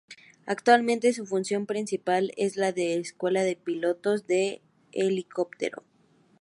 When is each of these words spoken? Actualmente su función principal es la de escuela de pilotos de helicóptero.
Actualmente 0.47 1.13
su 1.13 1.27
función 1.27 1.67
principal 1.67 2.31
es 2.35 2.55
la 2.57 2.71
de 2.71 2.95
escuela 2.97 3.43
de 3.43 3.55
pilotos 3.55 4.25
de 4.25 4.63
helicóptero. 4.93 5.83